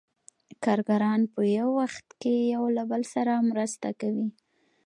کارګران 0.63 1.21
په 1.33 1.41
یو 1.57 1.69
وخت 1.81 2.07
کې 2.21 2.33
یو 2.53 2.63
له 2.77 2.83
بل 2.91 3.01
سره 3.13 3.33
مرسته 3.49 3.87
کوي 4.01 4.27